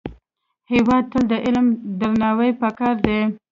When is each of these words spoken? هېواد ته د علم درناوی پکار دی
هېواد 0.71 1.03
ته 1.11 1.19
د 1.31 1.33
علم 1.45 1.67
درناوی 1.99 2.51
پکار 2.61 2.95
دی 3.05 3.19